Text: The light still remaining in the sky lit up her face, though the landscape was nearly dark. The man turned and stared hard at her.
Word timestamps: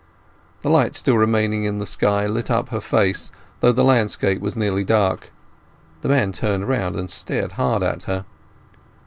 The 0.63 0.69
light 0.71 0.95
still 0.95 1.15
remaining 1.19 1.65
in 1.65 1.77
the 1.77 1.85
sky 1.85 2.25
lit 2.25 2.49
up 2.49 2.69
her 2.69 2.81
face, 2.81 3.29
though 3.59 3.71
the 3.71 3.83
landscape 3.83 4.41
was 4.41 4.57
nearly 4.57 4.83
dark. 4.83 5.31
The 6.01 6.09
man 6.09 6.31
turned 6.31 6.63
and 6.71 7.07
stared 7.11 7.51
hard 7.51 7.83
at 7.83 8.01
her. 8.05 8.25